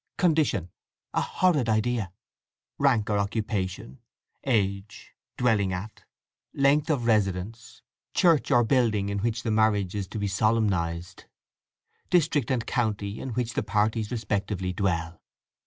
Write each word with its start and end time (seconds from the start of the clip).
"Condition"—(a 0.17 1.21
horrid 1.21 1.69
idea)—"Rank 1.69 3.07
or 3.11 3.19
Occupation"—"Age"—"Dwelling 3.19 5.71
at"—"Length 5.73 6.89
of 6.89 7.05
Residence"—"Church 7.05 8.49
or 8.49 8.63
Building 8.63 9.09
in 9.09 9.19
which 9.19 9.43
the 9.43 9.51
Marriage 9.51 9.93
is 9.93 10.07
to 10.07 10.17
be 10.17 10.27
solemnized"—"District 10.27 12.49
and 12.49 12.65
County 12.65 13.19
in 13.19 13.29
which 13.35 13.53
the 13.53 13.61
Parties 13.61 14.09
respectively 14.09 14.73
dwell." 14.73 15.21